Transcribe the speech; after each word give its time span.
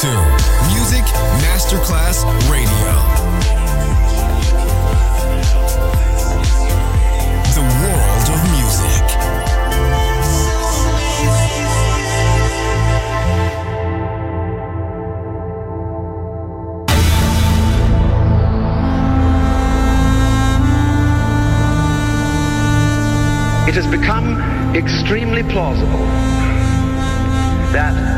to 0.00 0.06
Music 0.68 1.02
Masterclass 1.42 2.22
Radio. 2.48 2.92
The 7.52 7.64
world 7.82 8.28
of 8.30 8.40
music. 8.54 9.06
It 23.66 23.74
has 23.74 23.88
become 23.88 24.76
extremely 24.76 25.42
plausible 25.42 26.06
that 27.72 28.17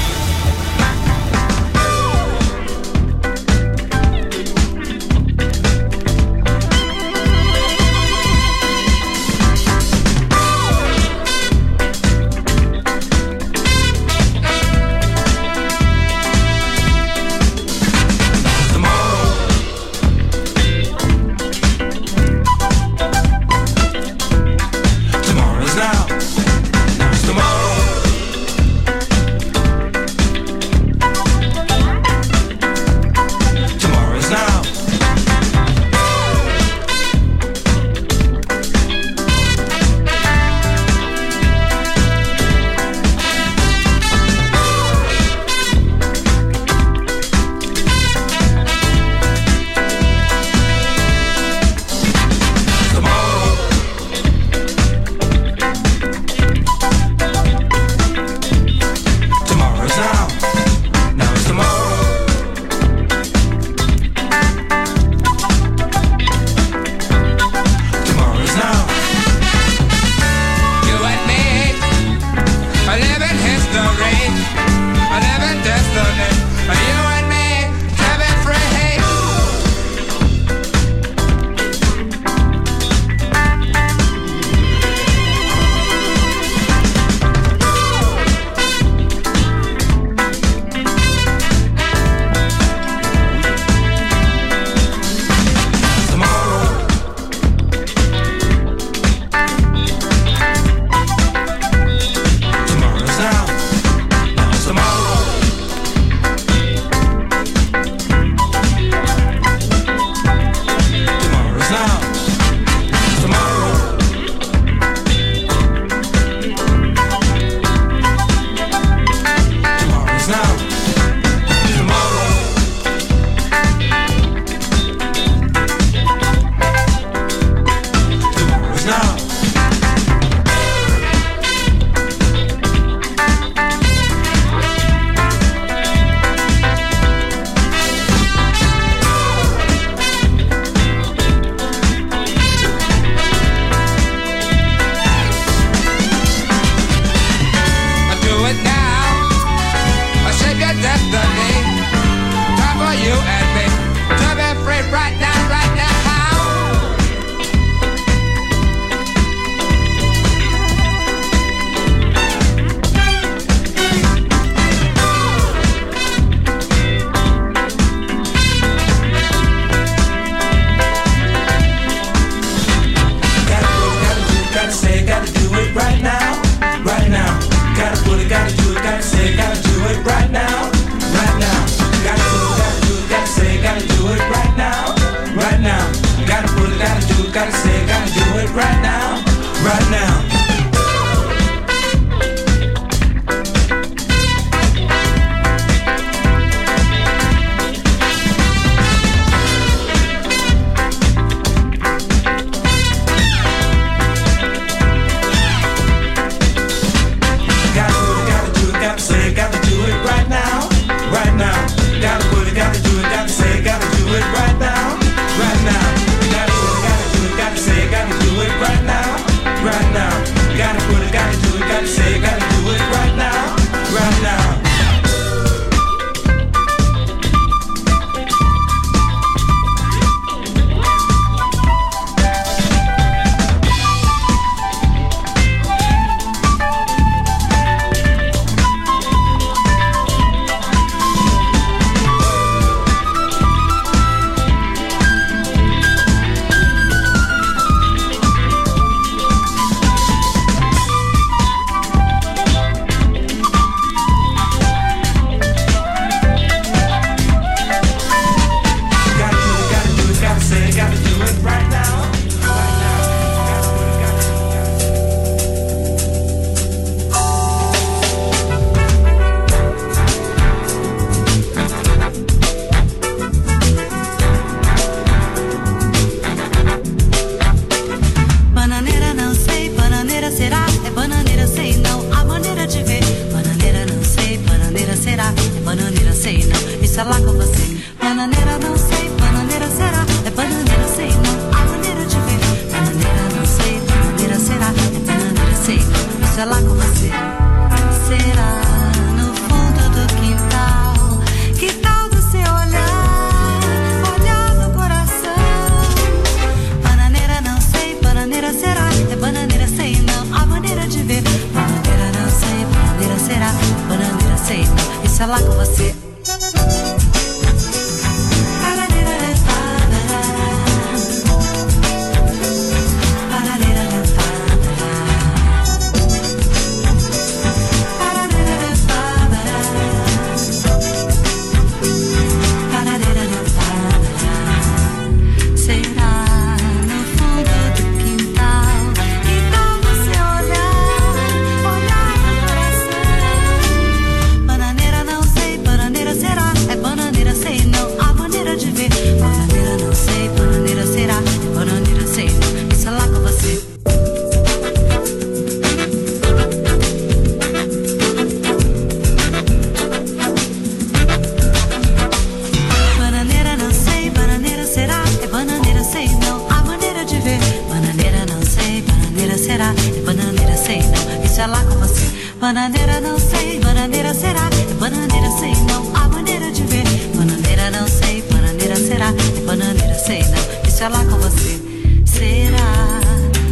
Bananeira 373.01 373.17
não 373.17 373.19
sei, 373.19 373.59
bananeira 373.59 374.13
será. 374.13 374.47
É 374.69 374.73
bananeira 374.75 375.31
sei 375.39 375.53
não, 375.67 375.95
a 375.95 376.07
maneira 376.07 376.51
de 376.51 376.61
ver. 376.63 376.83
Bananeira 377.15 377.71
não 377.71 377.87
sei, 377.87 378.21
bananeira 378.21 378.75
será. 378.75 379.07
É 379.07 379.41
bananeira 379.41 379.95
sei 379.95 380.21
não, 380.21 380.61
deixa 380.61 380.87
lá 380.87 381.03
com 381.05 381.17
você. 381.17 381.59
Será 382.05 383.01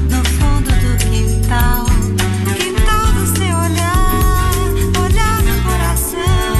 no 0.07 0.23
fundo 0.37 0.69
do 0.69 0.97
quintal, 1.09 1.85
quintal 2.57 3.07
do 3.13 3.25
seu 3.37 3.57
olhar, 3.57 4.53
olhar 5.01 5.41
no 5.41 5.63
coração. 5.63 6.55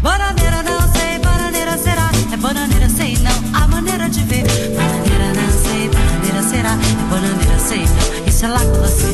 Bananeira 0.00 0.62
não 0.62 0.80
sei, 0.90 1.18
bananeira 1.18 1.76
será. 1.76 2.10
É 2.32 2.36
bananeira 2.38 2.88
sei 2.88 3.18
não, 3.18 3.62
a 3.62 3.68
maneira 3.68 4.08
de 4.08 4.22
ver. 4.22 4.44
Bananeira 4.74 5.34
não 5.34 5.50
sei, 5.62 5.90
bananeira 5.90 6.42
será. 6.48 6.72
É 6.72 7.10
bananeira 7.10 7.58
sei 7.58 7.80
não, 7.80 8.24
deixa 8.24 8.48
lá 8.48 8.60
com 8.60 8.80
você. 8.80 9.13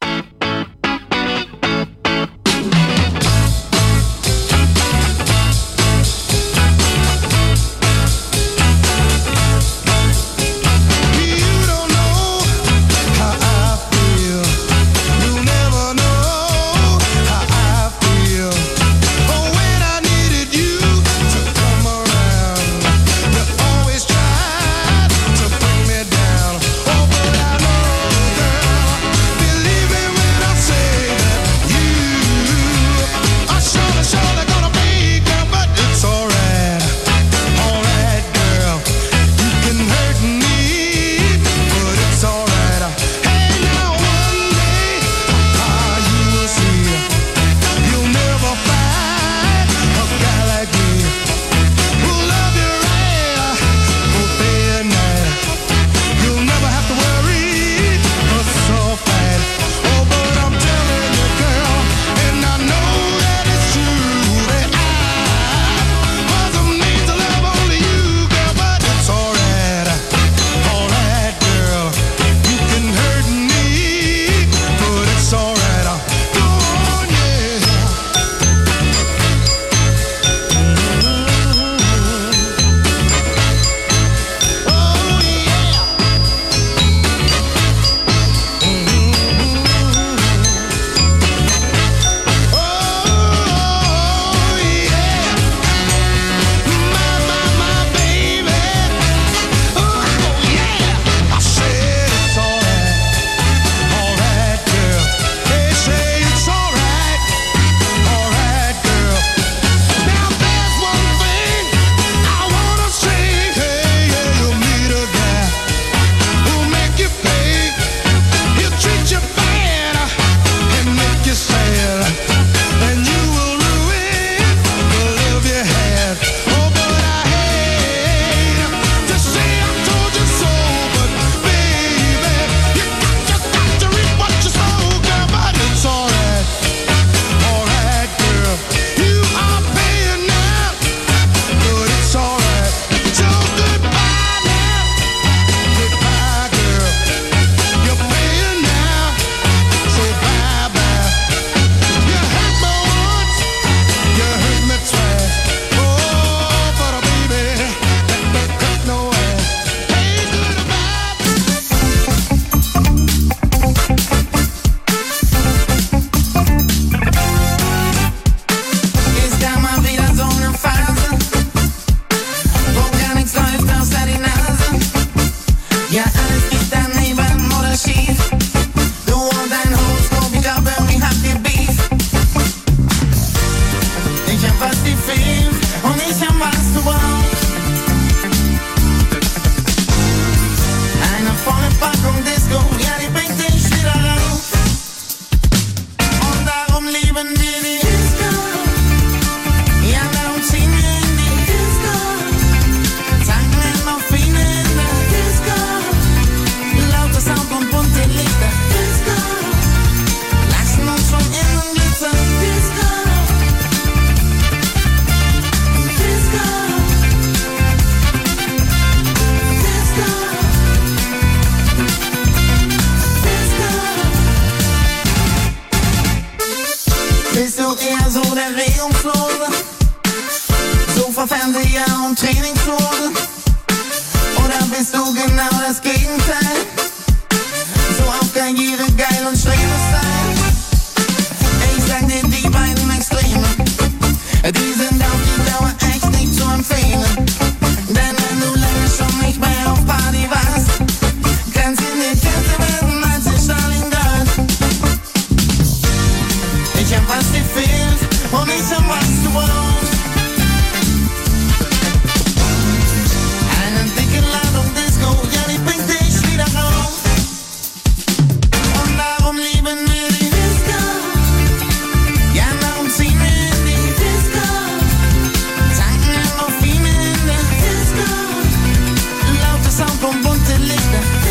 listen. 280.61 281.30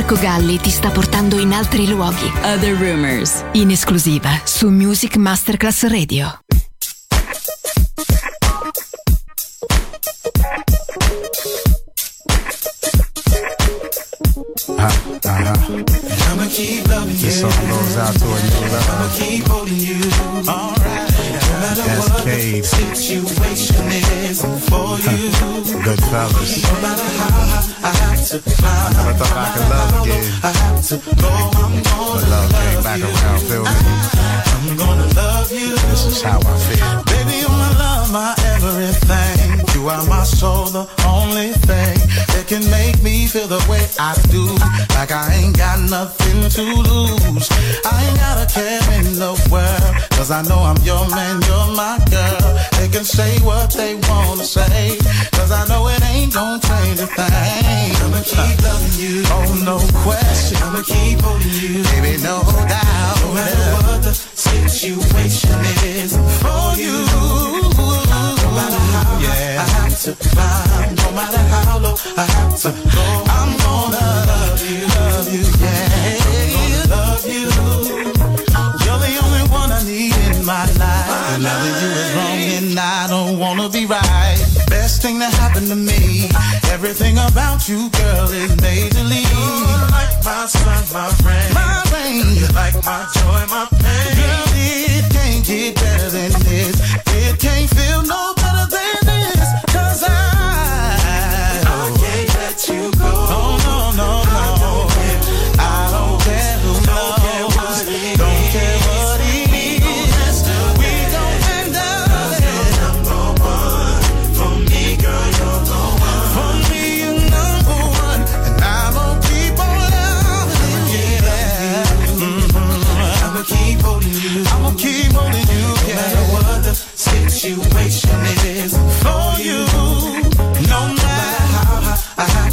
Marco 0.00 0.16
Galli 0.18 0.58
ti 0.58 0.70
sta 0.70 0.88
portando 0.88 1.38
in 1.38 1.52
altri 1.52 1.86
luoghi. 1.86 2.26
Other 2.42 2.74
Rumors, 2.74 3.44
in 3.52 3.70
esclusiva 3.70 4.40
su 4.44 4.70
Music 4.70 5.16
Masterclass 5.16 5.86
Radio. 5.88 6.38
I'ma 15.20 16.46
keep 16.48 16.86
loving 16.88 17.16
you. 17.16 17.26
This 17.26 17.40
song 17.40 17.50
goes 17.68 17.96
out 17.96 18.14
to 18.14 18.24
a 18.24 18.28
new 18.28 18.64
I'ma 18.64 19.04
lover. 19.04 19.18
keep 19.18 19.46
holding 19.48 19.76
you. 19.76 20.00
Alright. 20.48 21.10
No 21.10 21.58
matter 21.60 21.82
That's 21.82 22.08
what 22.08 22.24
the 22.24 22.62
situation 22.62 23.86
is 23.90 24.40
for 24.68 24.98
you. 24.98 25.82
Good 25.82 26.00
fellas. 26.08 26.79
Matter 26.90 27.12
how 27.22 27.86
I 27.86 27.92
have 28.02 28.18
to 28.30 28.38
climb. 28.50 28.92
Never 28.98 29.14
thought 29.14 29.36
I 29.38 29.48
could 29.54 29.68
love 29.70 30.02
again. 30.02 30.24
I 30.42 30.50
have 30.58 30.82
to 30.90 30.96
go. 31.22 31.30
I'm 31.30 31.74
gonna 31.86 32.30
love 32.34 32.50
came 32.50 32.82
back 32.82 32.98
around, 32.98 33.40
feel 33.46 33.62
me? 33.62 33.78
I'm 34.50 34.76
gonna 34.76 35.06
love 35.14 35.52
you. 35.52 35.70
This 35.86 36.04
is 36.10 36.20
how 36.20 36.40
I 36.42 36.54
feel. 36.66 36.90
Baby, 37.06 37.46
you're 37.46 37.58
my 37.64 37.70
love, 37.78 38.10
my 38.10 38.34
everything. 38.54 39.62
You 39.74 39.86
are 39.86 40.04
my 40.06 40.24
soul, 40.24 40.66
the 40.66 40.84
only 41.06 41.52
thing 41.62 41.79
can 42.50 42.68
make 42.68 43.00
me 43.00 43.28
feel 43.28 43.46
the 43.46 43.62
way 43.70 43.86
I 44.00 44.10
do. 44.26 44.42
Like 44.98 45.12
I 45.12 45.38
ain't 45.38 45.56
got 45.56 45.78
nothing 45.88 46.50
to 46.50 46.62
lose. 46.82 47.46
I 47.86 47.94
ain't 48.02 48.18
got 48.18 48.42
a 48.42 48.46
care 48.50 48.82
in 48.98 49.06
the 49.22 49.38
world. 49.46 49.94
Cause 50.18 50.32
I 50.32 50.42
know 50.42 50.58
I'm 50.58 50.76
your 50.82 51.06
man, 51.14 51.38
you're 51.46 51.70
my 51.78 52.02
girl. 52.10 52.50
They 52.74 52.88
can 52.88 53.04
say 53.04 53.38
what 53.46 53.70
they 53.70 53.94
wanna 54.10 54.42
say. 54.42 54.98
Cause 55.30 55.52
I 55.52 55.62
know 55.68 55.86
it 55.94 56.02
ain't 56.10 56.34
gonna 56.34 56.58
change 56.58 56.98
a 56.98 57.06
thing. 57.06 57.94
I'ma 58.02 58.20
keep 58.26 58.58
loving 58.66 58.98
you. 58.98 59.22
Oh, 59.30 59.46
no 59.62 59.78
question. 60.02 60.58
I'ma 60.58 60.82
keep 60.82 61.20
holding 61.20 61.54
you. 61.54 61.84
Baby, 61.94 62.18
no 62.18 62.42
doubt. 62.66 63.16
No 63.22 63.28
matter 63.30 63.70
what 63.86 64.02
the 64.02 64.12
situation 64.12 65.54
is 65.86 66.18
for 66.42 66.74
you. 66.74 68.09
No 68.50 68.56
matter 68.56 68.82
how 68.90 69.14
I 69.14 69.66
have 69.78 70.00
to 70.02 70.12
climb, 70.18 70.94
no 70.96 71.12
matter 71.12 71.38
how 71.38 71.78
low 71.78 71.94
I 72.16 72.24
have 72.34 72.58
to 72.62 72.70
go, 72.90 73.06
I'm 73.30 73.54
gonna 73.62 74.26
love 74.26 74.58
you, 74.66 74.82
love 74.90 75.30
you, 75.30 75.46
yeah. 75.62 76.18
I'm 76.26 76.50
gonna 76.58 76.84
love 76.90 77.24
you. 77.30 77.46
You're 78.82 78.98
the 79.06 79.12
only 79.22 79.46
one 79.54 79.70
I 79.70 79.84
need 79.86 80.16
in 80.34 80.44
my 80.44 80.66
life. 80.82 81.38
You 81.38 81.94
wrong 82.18 82.42
and 82.58 82.74
I 82.76 83.06
don't 83.06 83.38
wanna 83.38 83.68
be 83.68 83.86
right. 83.86 84.42
Best 84.66 85.00
thing 85.00 85.20
that 85.20 85.32
happened 85.34 85.68
to 85.68 85.76
me. 85.76 86.28
Everything 86.72 87.18
about 87.18 87.68
you, 87.68 87.88
girl, 87.90 88.30
is 88.34 88.50
majorly. 88.58 89.22
You're 89.30 89.90
like 89.94 90.24
my 90.24 90.46
sun. 90.46 90.82
My 90.92 91.06
rain. 91.22 92.26
You're 92.34 92.50
like 92.50 92.74
my 92.84 93.06
joy, 93.14 93.46
my 93.46 93.68
pain. 93.78 94.16
Girl, 94.18 94.46
it 94.58 95.06
can't 95.12 95.46
get 95.46 95.76
better 95.76 96.10
than 96.10 96.32
this. 96.42 96.74
It 97.14 97.38
can't 97.38 97.70
feel 97.70 98.02
no 98.02 98.39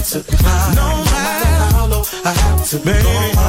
to. 0.10 0.20
No 0.20 1.04
matter 1.12 1.76
how 1.76 1.88
low 1.88 2.04
I 2.24 2.32
have 2.32 2.70
to 2.70 2.78
go. 2.80 3.47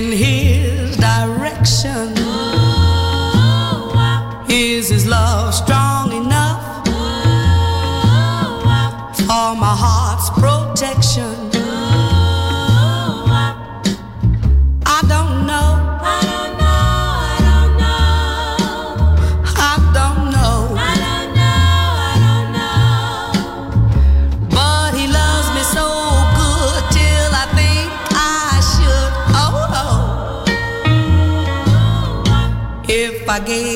in 0.00 0.12
his 0.12 0.96
direction. 0.96 2.16
Is 4.48 4.88
his 4.88 5.06
love 5.06 5.54
strong 5.54 6.12
enough 6.12 6.86
for 9.28 9.48
my 9.64 9.74
heart's 9.84 10.30
protection? 10.40 11.49
pagué. 33.30 33.69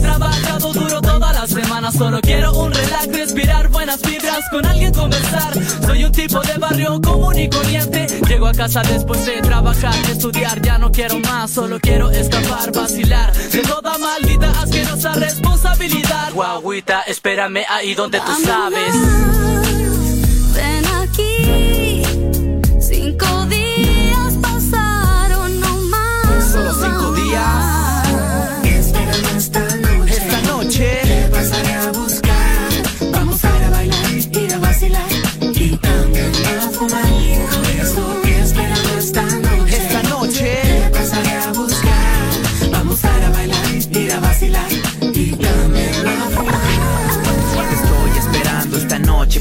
Trabajado 0.00 0.72
duro 0.72 1.00
toda 1.00 1.32
la 1.32 1.46
semana, 1.46 1.90
solo 1.92 2.20
quiero 2.20 2.52
un 2.52 2.72
relax, 2.72 3.06
respirar 3.08 3.68
buenas 3.68 4.00
vibras, 4.02 4.44
con 4.50 4.64
alguien 4.66 4.92
conversar. 4.92 5.52
Soy 5.86 6.04
un 6.04 6.12
tipo 6.12 6.40
de 6.40 6.58
barrio 6.58 7.00
común 7.00 7.38
y 7.38 7.48
corriente. 7.48 8.06
Llego 8.28 8.46
a 8.46 8.52
casa 8.52 8.82
después 8.82 9.24
de 9.26 9.40
trabajar, 9.42 9.94
estudiar, 10.10 10.60
ya 10.62 10.78
no 10.78 10.90
quiero 10.90 11.18
más, 11.20 11.50
solo 11.50 11.78
quiero 11.80 12.10
escapar, 12.10 12.72
vacilar 12.72 13.32
de 13.32 13.60
toda 13.60 13.98
maldita 13.98 14.50
asquerosa 14.60 15.12
responsabilidad. 15.14 16.32
Guaguita, 16.32 17.02
espérame 17.02 17.64
ahí 17.68 17.94
donde 17.94 18.20
tú 18.20 18.32
sabes. 18.44 19.67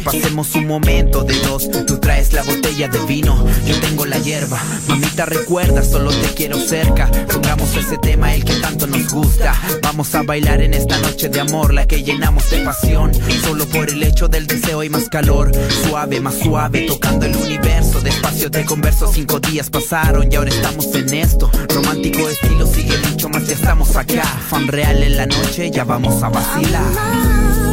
pasemos 0.08 0.56
un 0.56 0.68
momento 0.68 1.26
de 1.26 1.38
dos. 1.42 1.70
Tú 1.86 2.00
traes 2.00 2.32
la 2.32 2.42
botella 2.44 2.88
de 2.88 3.00
vino, 3.06 3.46
yo 3.66 3.78
tengo 3.82 4.06
la 4.06 4.18
hierba. 4.20 4.58
Mamita, 4.88 5.26
recuerda, 5.26 5.84
solo 5.84 6.12
te 6.12 6.34
quiero 6.34 6.58
cerca. 6.60 7.12
Pongamos 7.30 7.76
ese 7.76 7.98
tema, 7.98 8.34
el 8.34 8.46
que 8.46 8.54
tanto 8.56 8.88
nos 8.88 9.10
gusta. 9.10 9.54
Vamos 9.84 10.16
a 10.16 10.24
bailar 10.24 10.62
en 10.62 10.74
esta 10.74 10.98
noche 11.00 11.28
de 11.28 11.42
amor, 11.42 11.74
la 11.74 11.86
que 11.86 12.04
llenamos 12.04 12.50
de 12.50 12.60
pasión. 12.60 13.12
Solo 13.44 13.66
por 13.66 13.90
el 13.90 14.02
hecho 14.02 14.30
del 14.30 14.48
deseo 14.48 14.82
y 14.82 14.90
más 14.90 15.10
calor. 15.10 15.52
Suave, 15.86 16.22
más 16.22 16.36
suave, 16.40 16.86
tocando 16.88 17.26
el 17.26 17.36
universo. 17.36 18.00
Despacio 18.00 18.50
te 18.50 18.64
converso, 18.64 19.12
cinco 19.12 19.42
días 19.42 19.70
pasaron 19.70 20.32
y 20.32 20.36
ahora 20.36 20.52
estamos 20.52 20.86
en 20.96 21.14
esto. 21.14 21.52
Romántico 21.68 22.30
estilo 22.30 22.66
sigue 22.66 22.98
mucho 23.10 23.28
más, 23.28 23.46
ya 23.46 23.56
estamos 23.56 23.94
acá. 23.98 24.24
Fan 24.50 24.70
real 24.70 25.04
en 25.04 25.18
la 25.18 25.26
noche, 25.26 25.70
ya 25.70 25.84
vamos 25.84 26.24
a 26.24 26.30
vacilar. 26.30 27.67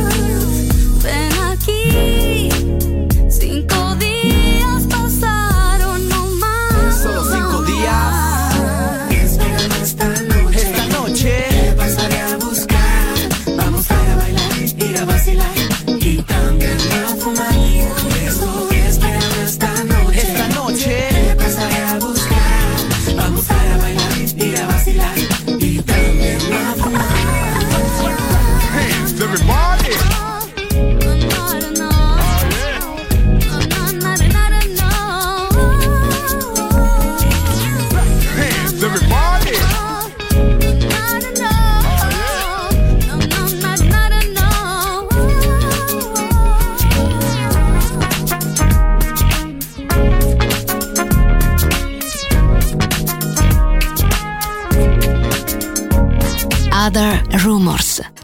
it. 29.94 30.33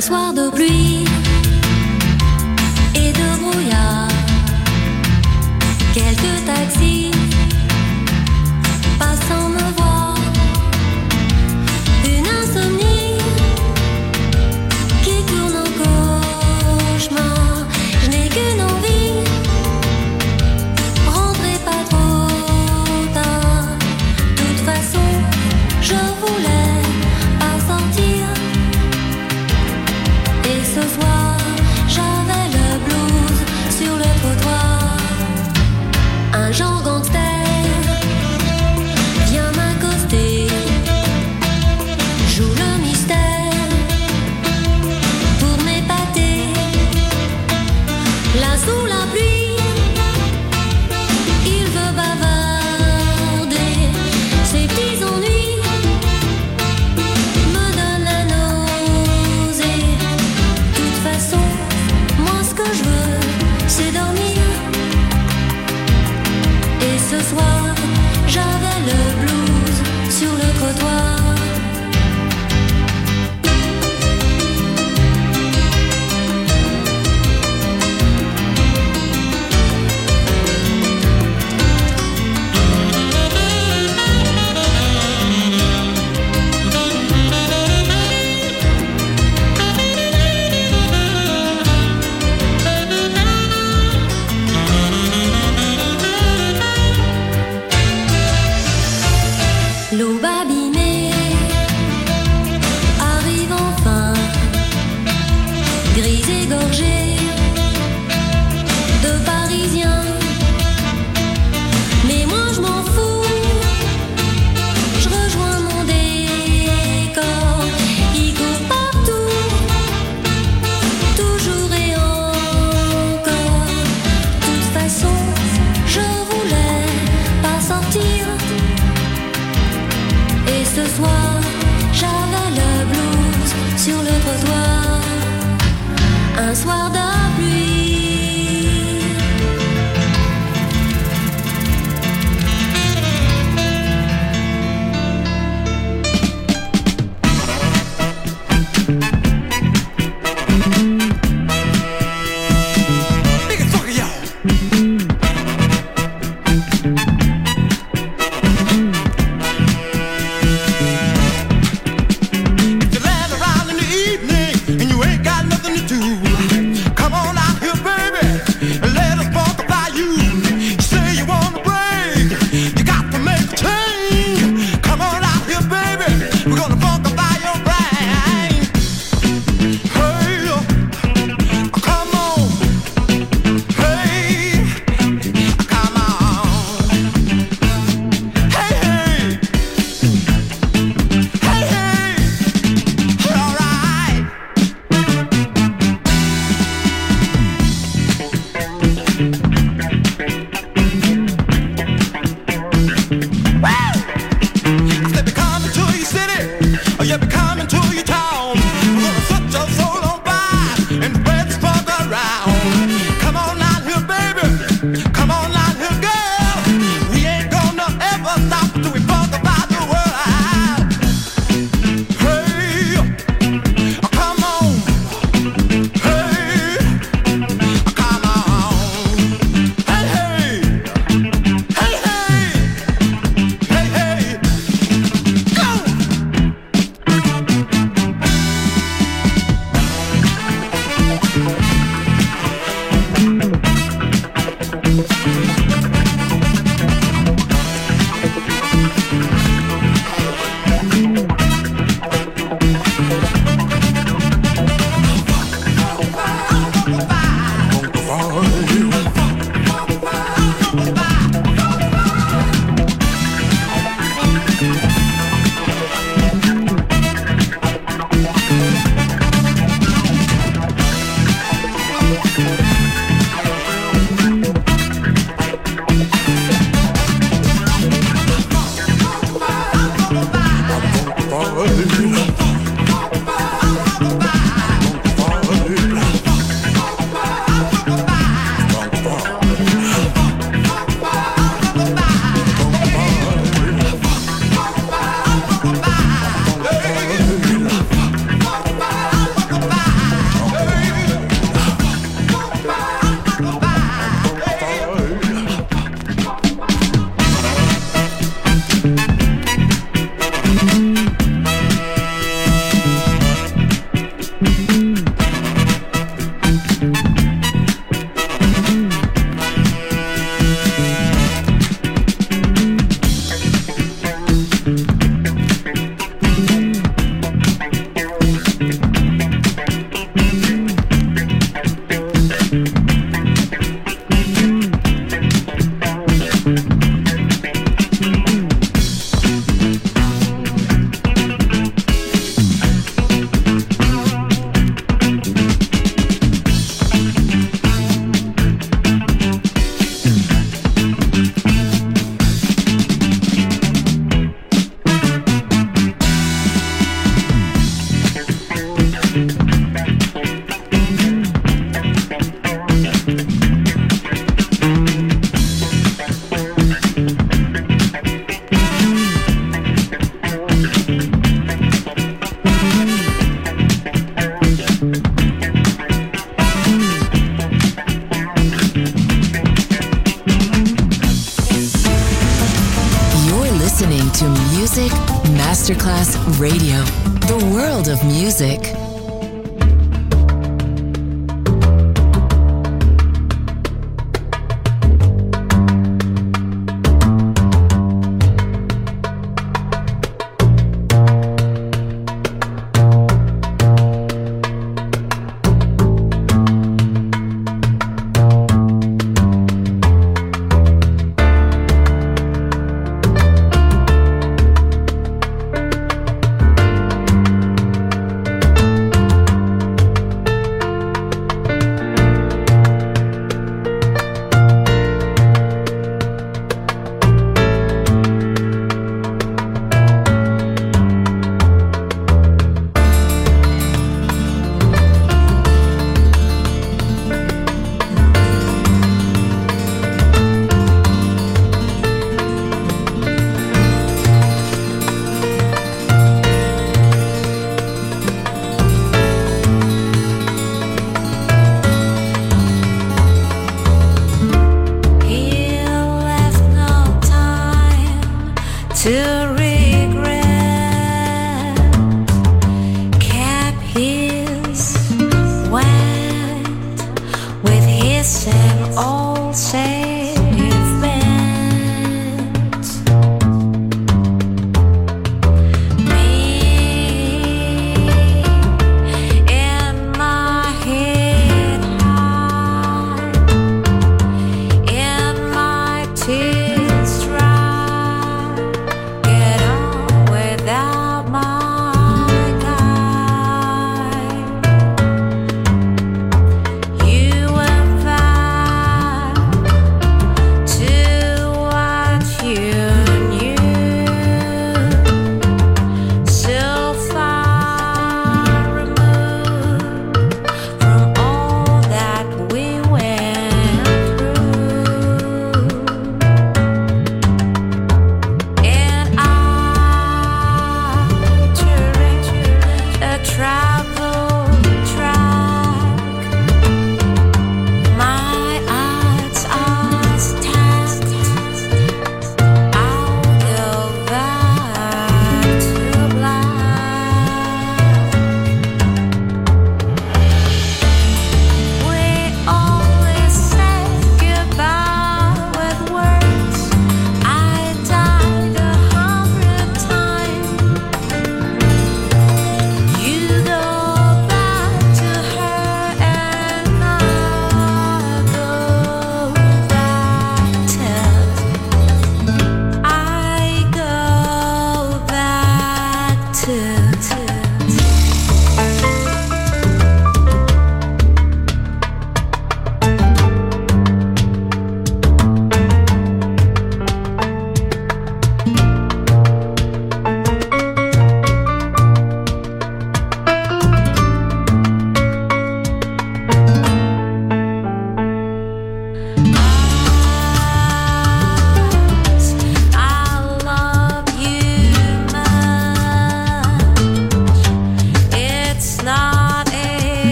soir 0.00 0.32
de 0.32 0.48
pluie. 0.50 0.99